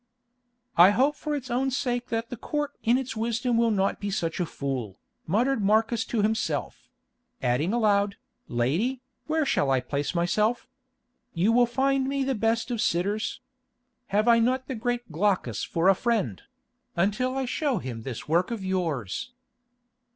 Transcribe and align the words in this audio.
"I 0.77 0.89
hope 0.89 1.15
for 1.15 1.35
its 1.35 1.51
own 1.51 1.69
sake 1.69 2.07
that 2.07 2.31
the 2.31 2.35
Court 2.35 2.71
in 2.81 2.97
its 2.97 3.15
wisdom 3.15 3.55
will 3.55 3.69
not 3.69 3.99
be 3.99 4.09
such 4.09 4.39
a 4.39 4.47
fool," 4.47 4.97
muttered 5.27 5.61
Marcus 5.61 6.03
to 6.05 6.23
himself; 6.23 6.89
adding 7.39 7.71
aloud, 7.71 8.15
"Lady, 8.47 9.03
where 9.27 9.45
shall 9.45 9.69
I 9.69 9.79
place 9.79 10.15
myself? 10.15 10.67
You 11.35 11.51
will 11.51 11.67
find 11.67 12.07
me 12.09 12.23
the 12.23 12.33
best 12.33 12.71
of 12.71 12.81
sitters. 12.81 13.41
Have 14.07 14.27
I 14.27 14.39
not 14.39 14.67
the 14.67 14.73
great 14.73 15.11
Glaucus 15.11 15.63
for 15.63 15.87
a 15.87 15.93
friend—until 15.93 17.37
I 17.37 17.45
show 17.45 17.77
him 17.77 18.01
this 18.01 18.27
work 18.27 18.49
of 18.49 18.65
yours?" 18.65 19.33